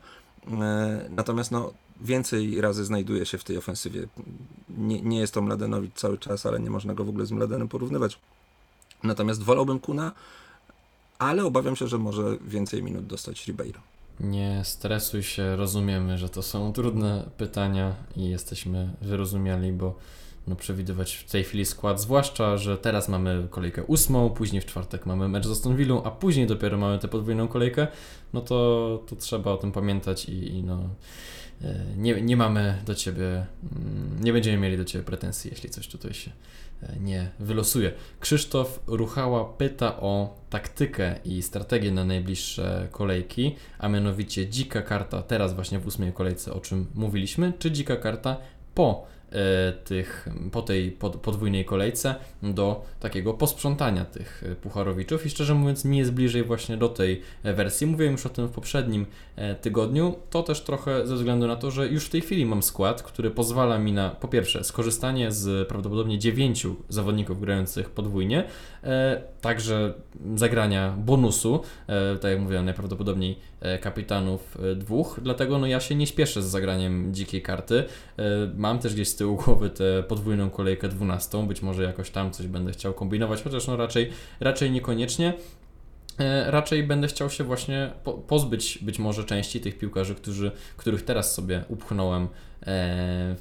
[0.51, 4.07] E, natomiast no, więcej razy znajduje się w tej ofensywie.
[4.69, 7.67] Nie, nie jest to Mladenowicz cały czas, ale nie można go w ogóle z Mladenem
[7.67, 8.19] porównywać.
[9.03, 10.11] Natomiast wolałbym Kuna,
[11.19, 13.79] ale obawiam się, że może więcej minut dostać Ribeiro.
[14.19, 19.95] Nie stresuj się, rozumiemy, że to są trudne pytania i jesteśmy wyrozumiali, bo
[20.47, 25.05] no, przewidywać w tej chwili skład, zwłaszcza, że teraz mamy kolejkę ósmą, później w czwartek
[25.05, 27.87] mamy mecz z Aston Villą, a później dopiero mamy tę podwójną kolejkę,
[28.33, 30.79] no to, to trzeba o tym pamiętać i, i no,
[31.61, 35.87] e, nie, nie mamy do Ciebie, mm, nie będziemy mieli do Ciebie pretensji, jeśli coś
[35.87, 36.31] tutaj się
[36.99, 37.91] nie wylosuje.
[38.19, 45.53] Krzysztof Ruchała pyta o taktykę i strategię na najbliższe kolejki, a mianowicie dzika karta teraz
[45.53, 48.37] właśnie w ósmej kolejce, o czym mówiliśmy, czy dzika karta
[48.75, 49.05] po
[49.83, 55.97] tych, po tej podwójnej kolejce do takiego posprzątania tych e, pucharowiczów i szczerze mówiąc mi
[55.97, 57.87] jest bliżej właśnie do tej e, wersji.
[57.87, 59.05] Mówiłem już o tym w poprzednim
[59.61, 63.03] tygodniu, to też trochę ze względu na to, że już w tej chwili mam skład,
[63.03, 68.43] który pozwala mi na po pierwsze skorzystanie z prawdopodobnie dziewięciu zawodników grających podwójnie,
[69.41, 69.93] także
[70.35, 71.61] zagrania bonusu,
[72.21, 73.39] tak jak mówiłem najprawdopodobniej
[73.81, 77.83] kapitanów dwóch, dlatego no ja się nie śpieszę z zagraniem dzikiej karty.
[78.55, 81.47] Mam też gdzieś tyłu głowy tę podwójną kolejkę 12.
[81.47, 84.09] Być może jakoś tam coś będę chciał kombinować, chociaż no raczej,
[84.39, 85.33] raczej niekoniecznie.
[86.19, 87.91] E, raczej będę chciał się właśnie
[88.27, 92.56] pozbyć być może części tych piłkarzy, którzy, których teraz sobie upchnąłem E,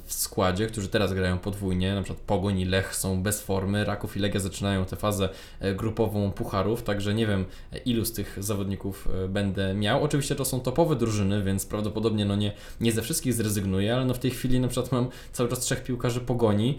[0.05, 4.17] w składzie, którzy teraz grają podwójnie, na przykład Pogoń i Lech są bez formy, Raków
[4.17, 7.45] i Legia zaczynają tę fazę e, grupową pucharów, także nie wiem
[7.85, 10.03] ilu z tych zawodników e, będę miał.
[10.03, 12.51] Oczywiście to są topowe drużyny, więc prawdopodobnie no nie,
[12.81, 15.83] nie ze wszystkich zrezygnuję, ale no w tej chwili na przykład mam cały czas trzech
[15.83, 16.77] piłkarzy Pogoni,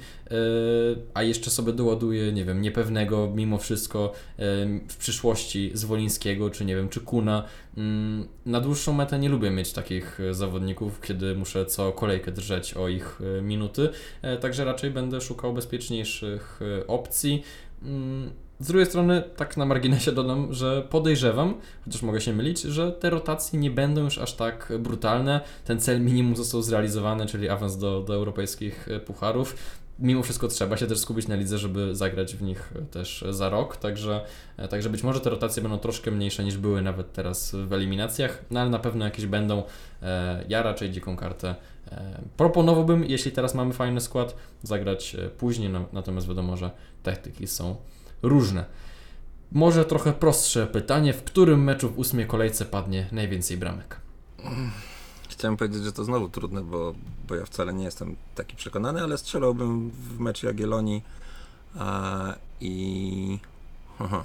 [1.15, 4.13] a jeszcze sobie doładuję, nie wiem, niepewnego mimo wszystko
[4.89, 7.45] w przyszłości Zwolińskiego, czy nie wiem, czy Kuna.
[7.79, 12.89] Mm, na dłuższą metę nie lubię mieć takich zawodników, kiedy muszę co kolejkę drżeć o
[12.89, 13.89] ich e, minuty,
[14.23, 17.43] e, także raczej będę szukał bezpieczniejszych e, opcji.
[17.83, 22.93] Mm, z drugiej strony, tak na marginesie dodam, że podejrzewam, chociaż mogę się mylić, że
[22.93, 25.41] te rotacje nie będą już aż tak brutalne.
[25.65, 29.57] Ten cel minimum został zrealizowany, czyli awans do, do europejskich pucharów
[29.99, 33.77] mimo wszystko trzeba się też skupić na lidze, żeby zagrać w nich też za rok,
[33.77, 34.25] także,
[34.71, 38.61] także być może te rotacje będą troszkę mniejsze niż były nawet teraz w eliminacjach, no
[38.61, 39.63] ale na pewno jakieś będą.
[40.49, 41.55] Ja raczej dziką kartę
[41.93, 46.71] E, proponowałbym, jeśli teraz mamy fajny skład, zagrać e, później, no, natomiast wiadomo, że
[47.03, 47.77] taktyki są
[48.23, 48.65] różne.
[49.53, 54.01] Może trochę prostsze pytanie, w którym meczu w ósmej kolejce padnie najwięcej bramek?
[55.39, 56.95] Chciałem powiedzieć, że to znowu trudne, bo,
[57.29, 61.03] bo ja wcale nie jestem taki przekonany, ale strzelałbym w meczu Jagiellonii
[61.79, 63.39] a, i...
[63.99, 64.25] Aha.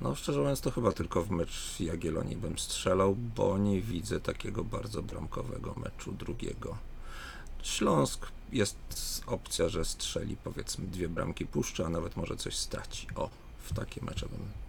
[0.00, 4.64] No szczerze mówiąc to chyba tylko w mecz Jagiellonii bym strzelał, bo nie widzę takiego
[4.64, 6.76] bardzo bramkowego meczu drugiego.
[7.62, 8.76] Śląsk jest
[9.26, 13.06] opcja, że strzeli powiedzmy dwie bramki puszczy, a nawet może coś straci.
[13.16, 14.63] O, w takie mecze bym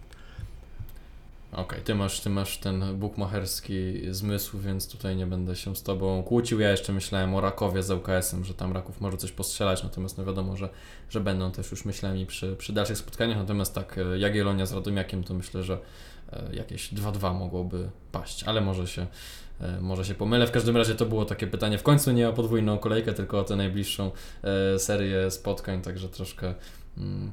[1.52, 6.24] Okej, ty, masz, ty masz ten bukmacherski zmysł, więc tutaj nie będę się z tobą
[6.24, 6.60] kłócił.
[6.60, 10.26] Ja jeszcze myślałem o Rakowie z ŁKS-em, że tam Raków może coś postrzelać, natomiast no
[10.26, 10.70] wiadomo, że,
[11.10, 13.38] że będą też już myślami przy, przy dalszych spotkaniach.
[13.38, 15.78] Natomiast tak, e, Jagiellonia z Radomiakiem to myślę, że
[16.34, 19.08] e, jakieś 2-2 mogłoby paść, ale może się,
[19.62, 20.48] e, może się pomylę.
[20.48, 23.44] W każdym razie to było takie pytanie w końcu nie o podwójną kolejkę, tylko o
[23.44, 24.12] tę najbliższą
[24.78, 26.54] serię spotkań, także troszkę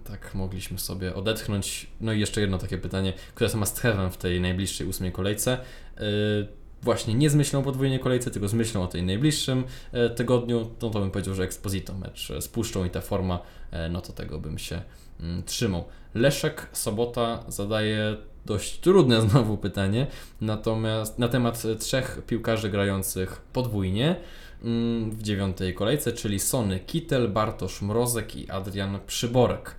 [0.04, 1.86] tak mogliśmy sobie odetchnąć.
[2.00, 5.58] No i jeszcze jedno takie pytanie, które jest must have'em w tej najbliższej ósmej kolejce.
[6.00, 6.04] Yy,
[6.82, 10.60] właśnie nie z myślą o podwójnej kolejce, tylko z myślą o tej najbliższym yy, tygodniu,
[10.82, 13.38] no to bym powiedział, że Exposito mecz z Puszczą i ta forma,
[13.72, 14.82] yy, no to tego bym się
[15.20, 15.84] mm, trzymał.
[16.14, 20.06] Leszek Sobota zadaje dość trudne znowu pytanie,
[20.40, 24.16] natomiast na temat trzech piłkarzy grających podwójnie
[25.10, 29.76] w dziewiątej kolejce, czyli Sony Kittel, Bartosz Mrozek i Adrian Przyborek.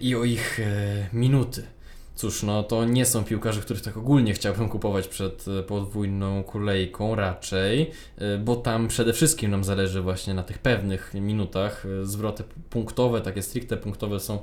[0.00, 1.66] I o ich e, minuty.
[2.14, 7.14] Cóż, no to nie są piłkarze, których tak ogólnie chciałbym kupować przed e, podwójną kolejką
[7.14, 11.86] raczej, e, bo tam przede wszystkim nam zależy właśnie na tych pewnych minutach.
[12.02, 14.38] Zwroty punktowe, takie stricte punktowe są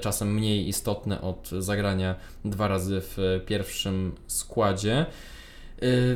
[0.00, 5.06] czasem mniej istotne od zagrania dwa razy w pierwszym składzie.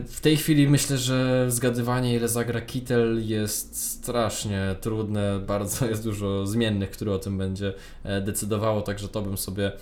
[0.06, 6.46] W tej chwili myślę, że zgadywanie ile zagra Kittel jest strasznie trudne, bardzo jest dużo
[6.46, 7.72] zmiennych, które o tym będzie
[8.04, 9.72] e, decydowało, także to bym sobie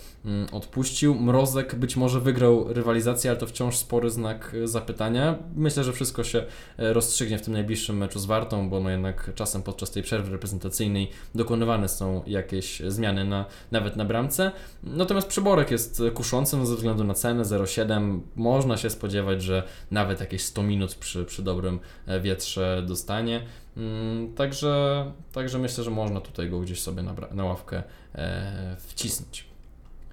[0.51, 1.15] odpuścił.
[1.15, 5.35] Mrozek być może wygrał rywalizację, ale to wciąż spory znak e, zapytania.
[5.55, 6.45] Myślę, że wszystko się
[6.77, 10.31] e, rozstrzygnie w tym najbliższym meczu z Wartą, bo no jednak czasem podczas tej przerwy
[10.31, 14.51] reprezentacyjnej dokonywane są jakieś zmiany na, nawet na bramce.
[14.83, 18.19] Natomiast przyborek jest kuszący no, ze względu na cenę 0,7.
[18.35, 23.45] Można się spodziewać, że nawet jakieś 100 minut przy, przy dobrym e, wietrze dostanie.
[23.77, 27.83] Mm, także, także myślę, że można tutaj go gdzieś sobie na, na ławkę
[28.15, 29.52] e, wcisnąć.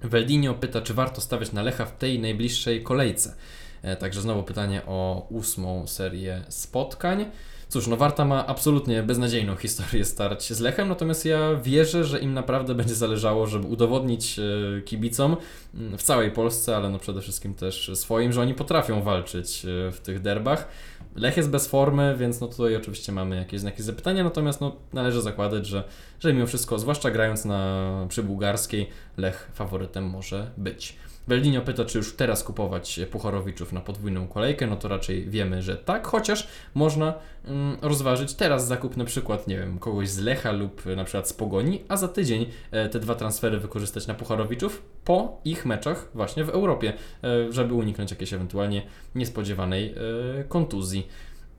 [0.03, 3.35] Weldinio pyta, czy warto stawiać na Lecha w tej najbliższej kolejce.
[3.81, 7.25] E, także znowu pytanie o ósmą serię spotkań.
[7.71, 12.33] Cóż, no Warta ma absolutnie beznadziejną historię starć z Lechem, natomiast ja wierzę, że im
[12.33, 15.37] naprawdę będzie zależało, żeby udowodnić e, kibicom
[15.75, 19.91] mm, w całej Polsce, ale no przede wszystkim też swoim, że oni potrafią walczyć e,
[19.91, 20.67] w tych derbach.
[21.15, 25.21] Lech jest bez formy, więc no tutaj oczywiście mamy jakieś znaki zapytania, natomiast no należy
[25.21, 25.83] zakładać, że,
[26.19, 30.95] że mimo wszystko, zwłaszcza grając na przy bułgarskiej, Lech faworytem może być.
[31.31, 35.75] Beldinio pyta, czy już teraz kupować Pucharowiczów na podwójną kolejkę, no to raczej wiemy, że
[35.75, 37.13] tak, chociaż można
[37.45, 41.33] mm, rozważyć teraz zakup na przykład, nie wiem, kogoś z Lecha lub na przykład z
[41.33, 46.43] Pogoni, a za tydzień e, te dwa transfery wykorzystać na Pucharowiczów po ich meczach właśnie
[46.43, 48.81] w Europie, e, żeby uniknąć jakiejś ewentualnie
[49.15, 49.95] niespodziewanej
[50.39, 51.07] e, kontuzji.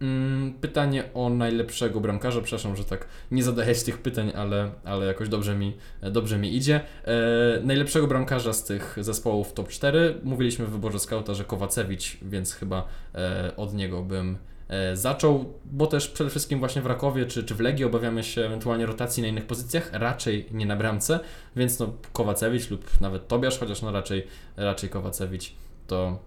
[0.03, 2.41] Mm, pytanie o najlepszego bramkarza.
[2.41, 6.81] Przepraszam, że tak nie zadaję tych pytań, ale, ale jakoś dobrze mi, dobrze mi idzie.
[7.05, 12.55] E, najlepszego bramkarza z tych zespołów top 4 mówiliśmy w wyborze skauta, że Kowacewicz, więc
[12.55, 14.39] chyba e, od niego bym
[14.69, 18.45] e, zaczął, bo też przede wszystkim właśnie w Rakowie czy, czy w Legii obawiamy się
[18.45, 21.21] ewentualnie rotacji na innych pozycjach, raczej nie na bramce,
[21.57, 25.53] więc no Kowacewicz lub nawet Tobiasz, chociaż no raczej, raczej Kowacewicz
[25.87, 26.19] to,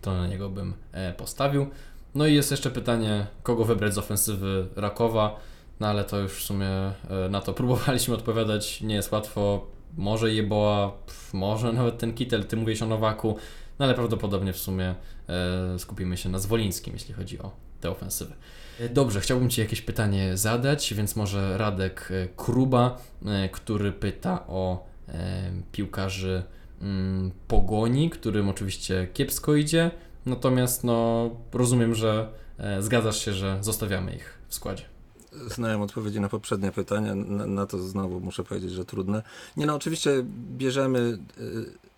[0.00, 1.66] to na niego bym e, postawił.
[2.14, 5.40] No i jest jeszcze pytanie, kogo wybrać z ofensywy Rakowa,
[5.80, 6.94] no ale to już w sumie e,
[7.30, 9.66] na to próbowaliśmy odpowiadać, nie jest łatwo.
[9.96, 10.92] Może Jeboa,
[11.32, 13.36] może nawet ten Kitel, ty mówisz o Nowaku,
[13.78, 14.94] no ale prawdopodobnie w sumie
[15.28, 17.50] e, skupimy się na Zwolińskim, jeśli chodzi o
[17.80, 18.34] tę ofensywę.
[18.80, 22.98] E, dobrze, chciałbym Ci jakieś pytanie zadać, więc może Radek Kruba,
[23.52, 24.86] który pyta o
[25.72, 26.42] piłkarzy
[26.82, 29.90] mm, Pogoni, którym oczywiście kiepsko idzie,
[30.26, 34.84] Natomiast no, rozumiem, że e, zgadzasz się, że zostawiamy ich w składzie.
[35.46, 39.22] Znałem odpowiedzi na poprzednie pytania, na, na, to znowu muszę powiedzieć, że trudne.
[39.56, 40.10] Nie no, oczywiście
[40.58, 41.42] bierzemy, e,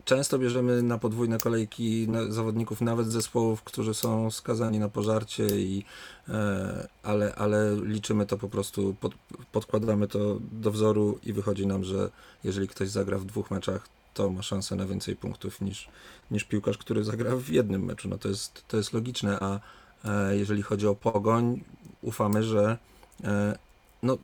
[0.04, 5.84] często bierzemy na podwójne kolejki zawodników nawet zespołów, którzy są skazani na pożarcie, i,
[6.28, 9.14] e, ale, ale liczymy to po prostu, pod,
[9.52, 12.10] podkładamy to do wzoru i wychodzi nam, że
[12.44, 15.88] jeżeli ktoś zagra w dwóch meczach, to ma szansę na więcej punktów niż,
[16.30, 18.08] niż piłkarz, który zagra w jednym meczu.
[18.08, 19.60] No to jest, to jest logiczne, a
[20.04, 21.64] e, jeżeli chodzi o pogoń,
[22.02, 22.78] ufamy, że
[23.24, 23.58] e,
[24.02, 24.18] no,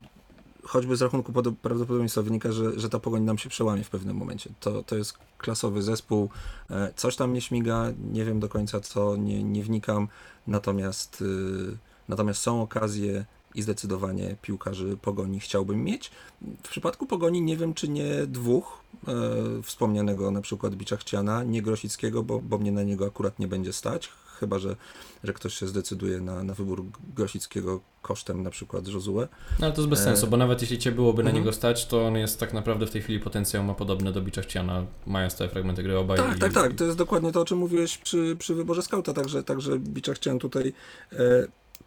[0.64, 4.50] choćby z rachunku prawdopodobieństwa wynika, że, że ta pogoń nam się przełamie w pewnym momencie.
[4.60, 6.28] To, to jest klasowy zespół,
[6.70, 10.08] e, coś tam nie śmiga, nie wiem do końca co, nie, nie wnikam,
[10.46, 11.24] natomiast,
[12.08, 16.10] natomiast są okazje i zdecydowanie piłkarzy Pogoni chciałbym mieć.
[16.62, 19.12] W przypadku Pogoni nie wiem, czy nie dwóch, e,
[19.62, 24.08] wspomnianego na przykład Biczachciana, nie Grosickiego, bo, bo mnie na niego akurat nie będzie stać,
[24.40, 24.76] chyba że,
[25.24, 26.84] że ktoś się zdecyduje na, na wybór
[27.16, 29.28] Grosickiego kosztem na przykład Josue.
[29.60, 31.44] No ale to jest bez sensu, bo nawet jeśli Cię byłoby na Mhm.
[31.44, 34.42] niego stać, to on jest tak naprawdę w tej chwili potencjał ma podobny do Bicza
[34.42, 36.18] Chciana, mając te fragmenty gry obaj.
[36.18, 36.72] Tak, i, tak, tak.
[36.74, 39.12] To jest dokładnie to, o czym mówiłeś przy, przy wyborze skauta.
[39.12, 40.72] Także, także Bicza chciałem tutaj
[41.12, 41.16] e,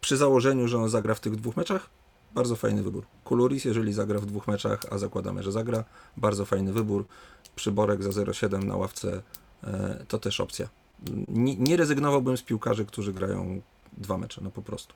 [0.00, 1.90] przy założeniu, że on zagra w tych dwóch meczach.
[2.34, 3.04] Bardzo fajny wybór.
[3.24, 5.84] Kuluris, jeżeli zagra w dwóch meczach, a zakładamy, że zagra,
[6.16, 7.04] bardzo fajny wybór.
[7.56, 9.22] Przyborek za 0,7 na ławce
[9.64, 10.68] e, to też opcja.
[11.28, 13.60] Nie, nie rezygnowałbym z piłkarzy, którzy grają
[13.96, 14.94] dwa mecze, no po prostu.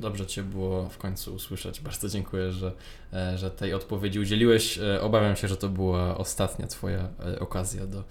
[0.00, 1.80] Dobrze Cię było w końcu usłyszeć.
[1.80, 2.72] Bardzo dziękuję, że,
[3.12, 4.78] e, że tej odpowiedzi udzieliłeś.
[4.78, 8.04] E, Obawiam się, że to była ostatnia Twoja e, okazja do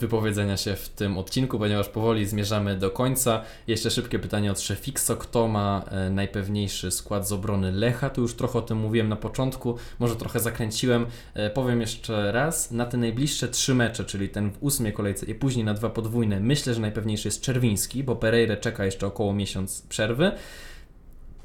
[0.00, 3.42] wypowiedzenia się w tym odcinku, ponieważ powoli zmierzamy do końca.
[3.66, 5.16] Jeszcze szybkie pytanie od Szefixo.
[5.16, 8.10] Kto ma najpewniejszy skład z obrony Lecha?
[8.10, 11.06] Tu już trochę o tym mówiłem na początku, może trochę zakręciłem.
[11.54, 15.64] Powiem jeszcze raz, na te najbliższe trzy mecze, czyli ten w ósmej kolejce i później
[15.64, 20.32] na dwa podwójne, myślę, że najpewniejszy jest Czerwiński, bo Pereira czeka jeszcze około miesiąc przerwy.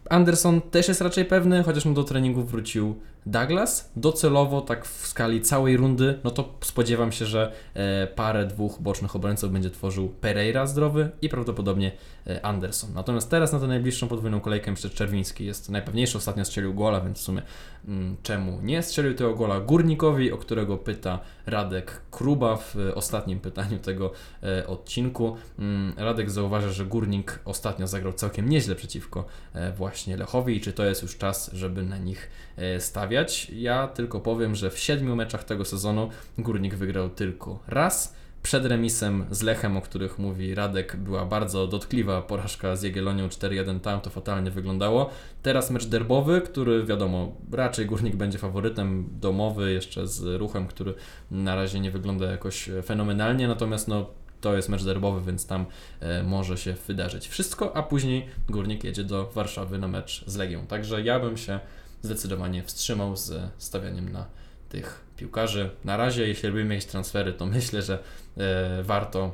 [0.10, 3.92] Anderson też jest raczej pewny, chociaż mu do treningu wrócił Douglas.
[3.96, 9.16] Docelowo, tak w skali całej rundy, no to spodziewam się, że e, parę dwóch bocznych
[9.16, 11.92] obrońców będzie tworzył Pereira zdrowy i prawdopodobnie
[12.28, 12.94] e, Anderson.
[12.94, 16.18] Natomiast teraz na tę najbliższą podwójną kolejkę że Czerwiński jest najpewniejszy.
[16.18, 17.42] Ostatnio strzelił gola, więc w sumie
[17.88, 23.40] mm, czemu nie strzelił tego gola Górnikowi, o którego pyta Radek Kruba w e, ostatnim
[23.40, 24.12] pytaniu tego
[24.44, 25.38] e, odcinku.
[25.60, 30.74] Mm, Radek zauważa, że Górnik ostatnio zagrał całkiem nieźle przeciwko e, właśnie Lechowi i czy
[30.74, 33.15] to jest już czas, żeby na nich e, stawiać.
[33.54, 38.16] Ja tylko powiem, że w siedmiu meczach tego sezonu Górnik wygrał tylko raz.
[38.44, 43.80] Przed remisem z Lechem, o których mówi Radek, była bardzo dotkliwa porażka z Jagiellonią 4-1,
[43.80, 45.10] tam to fatalnie wyglądało.
[45.42, 50.94] Teraz mecz derbowy, który wiadomo, raczej Górnik będzie faworytem domowy, jeszcze z ruchem, który
[51.32, 54.10] na razie nie wygląda jakoś fenomenalnie, natomiast no
[54.42, 55.66] to jest mecz derbowy, więc tam
[56.00, 60.68] e, może się wydarzyć wszystko, a później Górnik jedzie do Warszawy na mecz z Legią.
[60.68, 61.60] Także ja bym się
[62.02, 64.26] zdecydowanie wstrzymał z stawianiem na
[64.70, 65.70] tych piłkarzy.
[65.86, 68.04] Na razie, jeśli robimy jakieś transfery, to myślę, że
[68.38, 69.34] e, warto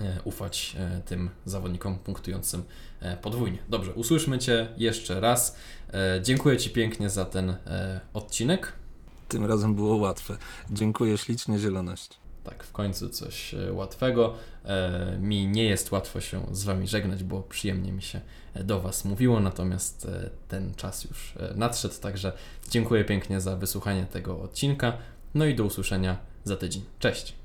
[0.00, 2.64] e, ufać e, tym zawodnikom punktującym
[3.22, 3.58] podwójnie.
[3.68, 5.56] Dobrze, usłyszmy Cię jeszcze raz.
[6.22, 7.56] Dziękuję Ci pięknie za ten
[8.14, 8.72] odcinek.
[9.28, 10.36] Tym razem było łatwe.
[10.70, 12.23] Dziękuję ślicznie, zieloność.
[12.44, 14.34] Tak, w końcu coś e, łatwego.
[14.64, 18.20] E, mi nie jest łatwo się z Wami żegnać, bo przyjemnie mi się
[18.54, 20.08] e, do Was mówiło, natomiast
[20.48, 22.32] ten czas już nadszedł, także
[22.70, 24.92] dziękuję pięknie za wysłuchanie tego odcinka.
[25.34, 26.84] No i do usłyszenia za tydzień.
[26.98, 27.43] Cześć!